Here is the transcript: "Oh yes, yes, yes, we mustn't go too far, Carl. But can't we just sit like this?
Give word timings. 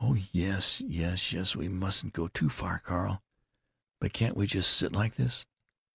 "Oh 0.00 0.14
yes, 0.32 0.80
yes, 0.80 1.34
yes, 1.34 1.54
we 1.54 1.68
mustn't 1.68 2.14
go 2.14 2.28
too 2.28 2.48
far, 2.48 2.78
Carl. 2.78 3.22
But 4.00 4.14
can't 4.14 4.34
we 4.34 4.46
just 4.46 4.72
sit 4.74 4.92
like 4.92 5.16
this? 5.16 5.44